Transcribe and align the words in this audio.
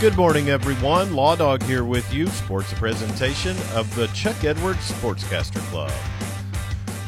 Good 0.00 0.16
morning, 0.16 0.48
everyone. 0.48 1.12
Law 1.12 1.34
Dog 1.34 1.60
here 1.64 1.82
with 1.82 2.14
you. 2.14 2.28
Sports 2.28 2.72
presentation 2.74 3.56
of 3.74 3.92
the 3.96 4.06
Chuck 4.08 4.44
Edwards 4.44 4.92
Sportscaster 4.92 5.58
Club. 5.70 5.90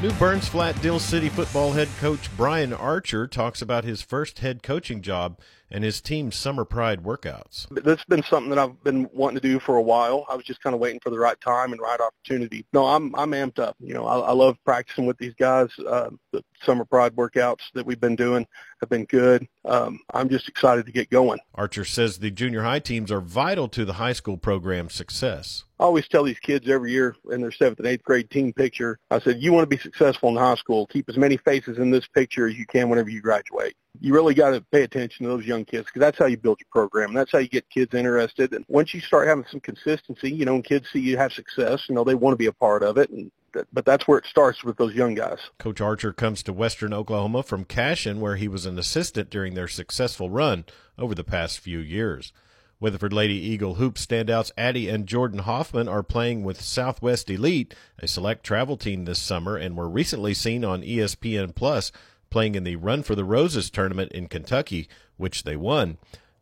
New 0.00 0.12
Burns 0.12 0.46
Flat 0.46 0.80
Dill 0.80 1.00
City 1.00 1.28
football 1.28 1.72
head 1.72 1.88
coach 1.98 2.30
Brian 2.36 2.72
Archer 2.72 3.26
talks 3.26 3.60
about 3.60 3.82
his 3.82 4.00
first 4.00 4.38
head 4.38 4.62
coaching 4.62 5.02
job 5.02 5.40
and 5.72 5.82
his 5.82 6.00
team's 6.00 6.36
Summer 6.36 6.64
Pride 6.64 7.02
workouts. 7.02 7.66
That's 7.82 8.04
been 8.04 8.22
something 8.22 8.48
that 8.50 8.60
I've 8.60 8.80
been 8.84 9.10
wanting 9.12 9.40
to 9.40 9.48
do 9.48 9.58
for 9.58 9.74
a 9.74 9.82
while. 9.82 10.24
I 10.30 10.36
was 10.36 10.44
just 10.44 10.62
kind 10.62 10.72
of 10.72 10.78
waiting 10.78 11.00
for 11.00 11.10
the 11.10 11.18
right 11.18 11.38
time 11.40 11.72
and 11.72 11.80
right 11.80 11.98
opportunity. 12.00 12.64
No, 12.72 12.86
I'm 12.86 13.12
I'm 13.16 13.32
amped 13.32 13.58
up. 13.58 13.74
You 13.80 13.92
know, 13.92 14.06
I, 14.06 14.20
I 14.20 14.32
love 14.34 14.56
practicing 14.64 15.04
with 15.04 15.18
these 15.18 15.34
guys. 15.34 15.70
Uh, 15.80 16.10
the 16.30 16.44
Summer 16.62 16.84
Pride 16.84 17.16
workouts 17.16 17.72
that 17.74 17.84
we've 17.84 18.00
been 18.00 18.14
doing 18.14 18.46
have 18.80 18.88
been 18.88 19.04
good. 19.04 19.48
Um, 19.64 19.98
I'm 20.14 20.28
just 20.28 20.48
excited 20.48 20.86
to 20.86 20.92
get 20.92 21.10
going. 21.10 21.40
Archer 21.56 21.84
says 21.84 22.20
the 22.20 22.30
junior 22.30 22.62
high 22.62 22.78
teams 22.78 23.10
are 23.10 23.20
vital 23.20 23.66
to 23.70 23.84
the 23.84 23.94
high 23.94 24.12
school 24.12 24.36
program's 24.36 24.94
success. 24.94 25.64
I 25.80 25.84
always 25.84 26.08
tell 26.08 26.24
these 26.24 26.40
kids 26.40 26.68
every 26.68 26.92
year 26.92 27.14
in 27.30 27.40
their 27.40 27.52
seventh 27.52 27.78
and 27.78 27.86
eighth 27.86 28.02
grade 28.02 28.30
team 28.30 28.52
picture, 28.52 28.98
I 29.10 29.20
said, 29.20 29.40
you 29.40 29.52
want 29.52 29.62
to 29.62 29.76
be 29.76 29.80
successful 29.80 30.28
in 30.30 30.36
high 30.36 30.56
school, 30.56 30.86
keep 30.88 31.08
as 31.08 31.16
many 31.16 31.36
faces 31.36 31.78
in 31.78 31.90
this 31.90 32.06
picture 32.08 32.48
as 32.48 32.56
you 32.56 32.66
can 32.66 32.88
whenever 32.88 33.10
you 33.10 33.20
graduate. 33.20 33.76
You 34.00 34.12
really 34.14 34.34
got 34.34 34.50
to 34.50 34.60
pay 34.60 34.82
attention 34.82 35.24
to 35.24 35.30
those 35.30 35.46
young 35.46 35.64
kids 35.64 35.86
because 35.86 36.00
that's 36.00 36.18
how 36.18 36.26
you 36.26 36.36
build 36.36 36.58
your 36.60 36.68
program. 36.70 37.12
That's 37.12 37.32
how 37.32 37.38
you 37.38 37.48
get 37.48 37.68
kids 37.70 37.94
interested. 37.94 38.52
And 38.52 38.64
once 38.68 38.92
you 38.92 39.00
start 39.00 39.28
having 39.28 39.44
some 39.50 39.60
consistency, 39.60 40.30
you 40.30 40.44
know, 40.44 40.56
and 40.56 40.64
kids 40.64 40.88
see 40.92 41.00
you 41.00 41.16
have 41.16 41.32
success, 41.32 41.84
you 41.88 41.94
know, 41.94 42.04
they 42.04 42.14
want 42.14 42.32
to 42.32 42.38
be 42.38 42.46
a 42.46 42.52
part 42.52 42.82
of 42.82 42.98
it. 42.98 43.10
And 43.10 43.30
but 43.72 43.84
that's 43.84 44.06
where 44.06 44.18
it 44.18 44.26
starts 44.26 44.62
with 44.62 44.76
those 44.76 44.94
young 44.94 45.14
guys. 45.14 45.38
Coach 45.58 45.80
Archer 45.80 46.12
comes 46.12 46.42
to 46.44 46.52
Western 46.52 46.92
Oklahoma 46.92 47.42
from 47.42 47.64
Cashion, 47.64 48.20
where 48.20 48.36
he 48.36 48.46
was 48.46 48.66
an 48.66 48.78
assistant 48.78 49.30
during 49.30 49.54
their 49.54 49.68
successful 49.68 50.30
run 50.30 50.64
over 50.98 51.14
the 51.14 51.24
past 51.24 51.58
few 51.58 51.78
years. 51.78 52.32
Weatherford 52.80 53.12
Lady 53.12 53.34
Eagle 53.34 53.74
hoop 53.74 53.96
standouts 53.96 54.52
Addie 54.56 54.88
and 54.88 55.08
Jordan 55.08 55.40
Hoffman 55.40 55.88
are 55.88 56.04
playing 56.04 56.44
with 56.44 56.60
Southwest 56.60 57.28
Elite, 57.28 57.74
a 57.98 58.06
select 58.06 58.44
travel 58.44 58.76
team 58.76 59.04
this 59.04 59.20
summer, 59.20 59.56
and 59.56 59.76
were 59.76 59.88
recently 59.88 60.32
seen 60.32 60.64
on 60.64 60.82
ESPN 60.82 61.56
Plus 61.56 61.90
playing 62.30 62.54
in 62.54 62.62
the 62.62 62.76
Run 62.76 63.02
for 63.02 63.16
the 63.16 63.24
Roses 63.24 63.68
tournament 63.68 64.12
in 64.12 64.28
Kentucky, 64.28 64.88
which 65.16 65.42
they 65.42 65.56
won. 65.56 65.98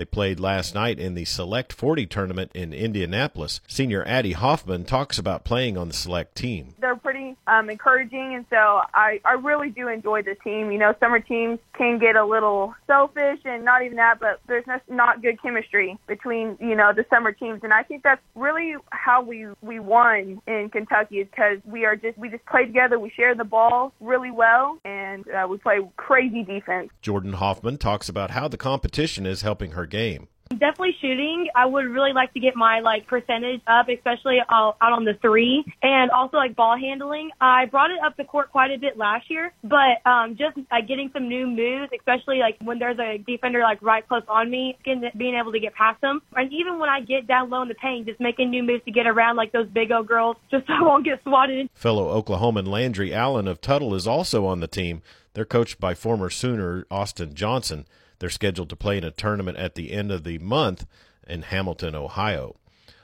They 0.00 0.06
played 0.06 0.40
last 0.40 0.74
night 0.74 0.98
in 0.98 1.12
the 1.12 1.26
Select 1.26 1.74
40 1.74 2.06
tournament 2.06 2.52
in 2.54 2.72
Indianapolis. 2.72 3.60
Senior 3.68 4.02
Addie 4.04 4.32
Hoffman 4.32 4.84
talks 4.84 5.18
about 5.18 5.44
playing 5.44 5.76
on 5.76 5.88
the 5.88 5.92
Select 5.92 6.34
team. 6.34 6.74
They're 6.80 6.96
pretty 6.96 7.36
um, 7.46 7.68
encouraging, 7.68 8.34
and 8.34 8.46
so 8.48 8.80
I, 8.94 9.20
I 9.26 9.32
really 9.32 9.68
do 9.68 9.88
enjoy 9.88 10.22
the 10.22 10.36
team. 10.36 10.72
You 10.72 10.78
know, 10.78 10.94
summer 11.00 11.20
teams 11.20 11.58
can 11.76 11.98
get 11.98 12.16
a 12.16 12.24
little 12.24 12.74
selfish, 12.86 13.40
and 13.44 13.62
not 13.62 13.82
even 13.82 13.98
that, 13.98 14.20
but 14.20 14.40
there's 14.46 14.66
no, 14.66 14.80
not 14.88 15.20
good 15.20 15.42
chemistry 15.42 15.98
between 16.06 16.56
you 16.60 16.74
know 16.74 16.94
the 16.96 17.04
summer 17.10 17.32
teams, 17.32 17.60
and 17.62 17.74
I 17.74 17.82
think 17.82 18.02
that's 18.02 18.22
really 18.34 18.76
how 18.92 19.20
we 19.20 19.48
we 19.60 19.80
won 19.80 20.40
in 20.46 20.70
Kentucky 20.72 21.16
is 21.18 21.28
because 21.30 21.58
we 21.66 21.84
are 21.84 21.94
just 21.94 22.16
we 22.16 22.30
just 22.30 22.46
play 22.46 22.64
together, 22.64 22.98
we 22.98 23.10
share 23.10 23.34
the 23.34 23.44
ball 23.44 23.92
really 24.00 24.30
well, 24.30 24.78
and 24.82 25.28
uh, 25.28 25.46
we 25.46 25.58
play 25.58 25.80
crazy 25.98 26.42
defense. 26.42 26.88
Jordan 27.02 27.34
Hoffman 27.34 27.76
talks 27.76 28.08
about 28.08 28.30
how 28.30 28.48
the 28.48 28.56
competition 28.56 29.26
is 29.26 29.42
helping 29.42 29.72
her 29.72 29.89
game. 29.90 30.28
Definitely 30.50 30.96
shooting. 31.00 31.46
I 31.54 31.64
would 31.64 31.86
really 31.86 32.12
like 32.12 32.32
to 32.34 32.40
get 32.40 32.56
my 32.56 32.80
like 32.80 33.06
percentage 33.06 33.60
up, 33.68 33.86
especially 33.88 34.38
out 34.50 34.76
on 34.80 35.04
the 35.04 35.14
three, 35.22 35.64
and 35.80 36.10
also 36.10 36.38
like 36.38 36.56
ball 36.56 36.76
handling. 36.76 37.30
I 37.40 37.66
brought 37.66 37.92
it 37.92 37.98
up 38.04 38.16
the 38.16 38.24
court 38.24 38.50
quite 38.50 38.72
a 38.72 38.78
bit 38.78 38.98
last 38.98 39.30
year, 39.30 39.52
but 39.62 40.04
um, 40.04 40.36
just 40.36 40.56
like 40.72 40.88
getting 40.88 41.08
some 41.12 41.28
new 41.28 41.46
moves, 41.46 41.92
especially 41.96 42.38
like 42.38 42.56
when 42.64 42.80
there's 42.80 42.98
a 42.98 43.18
defender 43.18 43.60
like 43.60 43.80
right 43.80 44.06
close 44.08 44.24
on 44.26 44.50
me, 44.50 44.76
getting, 44.84 45.08
being 45.16 45.36
able 45.36 45.52
to 45.52 45.60
get 45.60 45.72
past 45.76 46.00
them, 46.00 46.20
and 46.34 46.52
even 46.52 46.80
when 46.80 46.88
I 46.88 47.00
get 47.00 47.28
down 47.28 47.48
low 47.48 47.62
in 47.62 47.68
the 47.68 47.76
paint, 47.76 48.08
just 48.08 48.18
making 48.18 48.50
new 48.50 48.64
moves 48.64 48.84
to 48.86 48.90
get 48.90 49.06
around 49.06 49.36
like 49.36 49.52
those 49.52 49.68
big 49.68 49.92
old 49.92 50.08
girls, 50.08 50.36
just 50.50 50.66
so 50.66 50.72
I 50.72 50.82
won't 50.82 51.04
get 51.04 51.22
swatted. 51.22 51.70
Fellow 51.74 52.20
Oklahoman 52.20 52.66
Landry 52.66 53.14
Allen 53.14 53.46
of 53.46 53.60
Tuttle 53.60 53.94
is 53.94 54.08
also 54.08 54.46
on 54.46 54.58
the 54.58 54.66
team. 54.66 55.02
They're 55.34 55.44
coached 55.44 55.78
by 55.78 55.94
former 55.94 56.28
Sooner 56.28 56.86
Austin 56.90 57.34
Johnson. 57.34 57.86
They're 58.20 58.30
scheduled 58.30 58.68
to 58.68 58.76
play 58.76 58.96
in 58.98 59.04
a 59.04 59.10
tournament 59.10 59.58
at 59.58 59.74
the 59.74 59.90
end 59.90 60.12
of 60.12 60.22
the 60.22 60.38
month 60.38 60.86
in 61.26 61.42
Hamilton, 61.42 61.94
Ohio. 61.94 62.56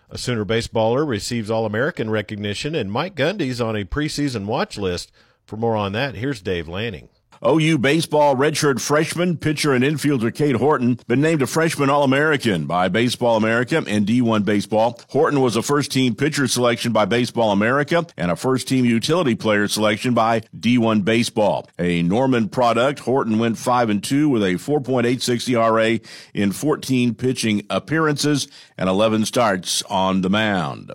A 0.08 0.18
Sooner 0.18 0.44
baseballer 0.44 1.06
receives 1.06 1.50
All 1.50 1.66
American 1.66 2.10
recognition, 2.10 2.76
and 2.76 2.92
Mike 2.92 3.16
Gundy's 3.16 3.60
on 3.60 3.74
a 3.74 3.84
preseason 3.84 4.46
watch 4.46 4.78
list. 4.78 5.10
For 5.44 5.56
more 5.56 5.74
on 5.74 5.92
that, 5.92 6.14
here's 6.14 6.40
Dave 6.40 6.68
Lanning. 6.68 7.08
OU 7.44 7.78
baseball 7.78 8.34
redshirt 8.34 8.80
freshman, 8.80 9.36
pitcher, 9.36 9.74
and 9.74 9.84
infielder 9.84 10.34
Cade 10.34 10.56
Horton 10.56 10.98
been 11.06 11.20
named 11.20 11.42
a 11.42 11.46
freshman 11.46 11.90
All-American 11.90 12.66
by 12.66 12.88
Baseball 12.88 13.36
America 13.36 13.84
and 13.86 14.06
D1 14.06 14.44
Baseball. 14.44 14.98
Horton 15.10 15.40
was 15.40 15.54
a 15.54 15.62
first-team 15.62 16.14
pitcher 16.14 16.48
selection 16.48 16.92
by 16.92 17.04
Baseball 17.04 17.52
America 17.52 18.06
and 18.16 18.30
a 18.30 18.36
first-team 18.36 18.86
utility 18.86 19.34
player 19.34 19.68
selection 19.68 20.14
by 20.14 20.40
D1 20.58 21.04
Baseball. 21.04 21.68
A 21.78 22.02
Norman 22.02 22.48
product, 22.48 23.00
Horton 23.00 23.38
went 23.38 23.58
5 23.58 23.90
and 23.90 24.02
2 24.02 24.30
with 24.30 24.42
a 24.42 24.54
4.86 24.54 25.48
ERA 25.50 26.00
in 26.32 26.52
14 26.52 27.14
pitching 27.14 27.66
appearances 27.68 28.48
and 28.78 28.88
11 28.88 29.26
starts 29.26 29.82
on 29.84 30.22
the 30.22 30.30
mound. 30.30 30.92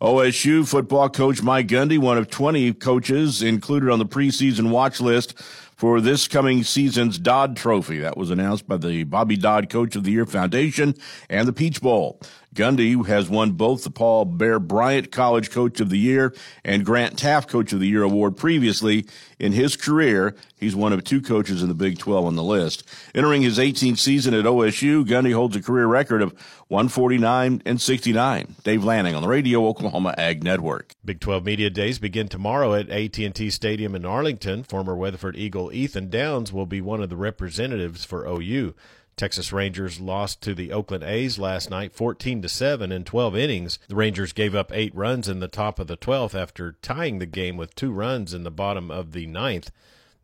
OSU 0.00 0.68
football 0.68 1.08
coach 1.08 1.42
Mike 1.42 1.68
Gundy, 1.68 1.98
one 1.98 2.18
of 2.18 2.28
20 2.28 2.74
coaches 2.74 3.42
included 3.42 3.90
on 3.90 3.98
the 3.98 4.06
preseason 4.06 4.70
watch 4.70 5.00
list 5.00 5.34
for 5.76 6.00
this 6.00 6.28
coming 6.28 6.62
season's 6.62 7.18
Dodd 7.18 7.56
Trophy. 7.56 7.98
That 7.98 8.16
was 8.16 8.30
announced 8.30 8.68
by 8.68 8.76
the 8.76 9.04
Bobby 9.04 9.36
Dodd 9.36 9.68
Coach 9.68 9.96
of 9.96 10.04
the 10.04 10.12
Year 10.12 10.26
Foundation 10.26 10.94
and 11.28 11.48
the 11.48 11.52
Peach 11.52 11.80
Bowl. 11.80 12.20
Gundy 12.54 13.04
has 13.06 13.28
won 13.28 13.52
both 13.52 13.82
the 13.82 13.90
Paul 13.90 14.24
Bear 14.24 14.60
Bryant 14.60 15.10
College 15.10 15.50
Coach 15.50 15.80
of 15.80 15.90
the 15.90 15.98
Year 15.98 16.32
and 16.64 16.84
Grant 16.84 17.16
Teaff 17.16 17.48
Coach 17.48 17.72
of 17.72 17.80
the 17.80 17.88
Year 17.88 18.04
award 18.04 18.36
previously. 18.36 19.06
In 19.40 19.52
his 19.52 19.76
career, 19.76 20.36
he's 20.56 20.76
one 20.76 20.92
of 20.92 21.02
two 21.02 21.20
coaches 21.20 21.62
in 21.62 21.68
the 21.68 21.74
Big 21.74 21.98
12 21.98 22.24
on 22.24 22.36
the 22.36 22.44
list. 22.44 22.84
Entering 23.12 23.42
his 23.42 23.58
18th 23.58 23.98
season 23.98 24.34
at 24.34 24.44
OSU, 24.44 25.04
Gundy 25.04 25.34
holds 25.34 25.56
a 25.56 25.62
career 25.62 25.86
record 25.86 26.22
of 26.22 26.32
149 26.68 27.60
and 27.66 27.80
69. 27.80 28.54
Dave 28.62 28.84
Lanning 28.84 29.16
on 29.16 29.22
the 29.22 29.28
Radio 29.28 29.66
Oklahoma 29.66 30.14
Ag 30.16 30.44
Network. 30.44 30.92
Big 31.04 31.20
12 31.20 31.44
Media 31.44 31.70
Days 31.70 31.98
begin 31.98 32.28
tomorrow 32.28 32.74
at 32.74 32.88
AT&T 32.88 33.50
Stadium 33.50 33.96
in 33.96 34.06
Arlington. 34.06 34.62
Former 34.62 34.96
Weatherford 34.96 35.36
Eagle 35.36 35.63
Ethan 35.72 36.10
Downs 36.10 36.52
will 36.52 36.66
be 36.66 36.80
one 36.80 37.02
of 37.02 37.08
the 37.08 37.16
representatives 37.16 38.04
for 38.04 38.26
OU. 38.26 38.74
Texas 39.16 39.52
Rangers 39.52 40.00
lost 40.00 40.40
to 40.42 40.54
the 40.54 40.72
Oakland 40.72 41.04
A's 41.04 41.38
last 41.38 41.70
night 41.70 41.92
14 41.92 42.42
to 42.42 42.48
7 42.48 42.90
in 42.90 43.04
12 43.04 43.36
innings. 43.36 43.78
The 43.88 43.94
Rangers 43.94 44.32
gave 44.32 44.54
up 44.54 44.72
8 44.72 44.94
runs 44.94 45.28
in 45.28 45.38
the 45.38 45.48
top 45.48 45.78
of 45.78 45.86
the 45.86 45.96
12th 45.96 46.34
after 46.34 46.72
tying 46.82 47.20
the 47.20 47.26
game 47.26 47.56
with 47.56 47.76
2 47.76 47.92
runs 47.92 48.34
in 48.34 48.42
the 48.42 48.50
bottom 48.50 48.90
of 48.90 49.12
the 49.12 49.26
ninth. 49.26 49.70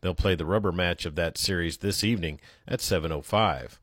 They'll 0.01 0.13
play 0.13 0.35
the 0.35 0.45
rubber 0.45 0.71
match 0.71 1.05
of 1.05 1.15
that 1.15 1.37
series 1.37 1.77
this 1.77 2.03
evening 2.03 2.39
at 2.67 2.81
7:05. 2.81 3.79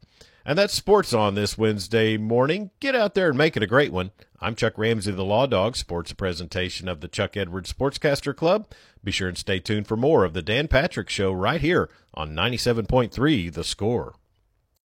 And 0.48 0.56
that's 0.56 0.72
sports 0.72 1.12
on 1.12 1.34
this 1.34 1.58
Wednesday 1.58 2.16
morning. 2.16 2.70
Get 2.80 2.94
out 2.94 3.12
there 3.12 3.28
and 3.28 3.36
make 3.36 3.54
it 3.54 3.62
a 3.62 3.66
great 3.66 3.92
one. 3.92 4.12
I'm 4.40 4.54
Chuck 4.54 4.78
Ramsey, 4.78 5.12
the 5.12 5.22
Law 5.22 5.44
Dog, 5.44 5.76
sports 5.76 6.14
presentation 6.14 6.88
of 6.88 7.02
the 7.02 7.06
Chuck 7.06 7.36
Edwards 7.36 7.70
Sportscaster 7.70 8.34
Club. 8.34 8.66
Be 9.04 9.12
sure 9.12 9.28
and 9.28 9.36
stay 9.36 9.58
tuned 9.58 9.86
for 9.86 9.94
more 9.94 10.24
of 10.24 10.32
the 10.32 10.40
Dan 10.40 10.66
Patrick 10.66 11.10
Show 11.10 11.32
right 11.32 11.60
here 11.60 11.90
on 12.14 12.30
97.3 12.30 13.52
The 13.52 13.62
Score. 13.62 14.14